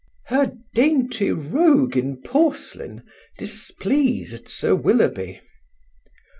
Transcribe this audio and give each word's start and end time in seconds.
Her 0.25 0.51
"dainty 0.73 1.31
rogue 1.31 1.95
in 1.95 2.23
porcelain" 2.23 3.03
displeased 3.37 4.49
Sir 4.49 4.73
Willoughby. 4.73 5.41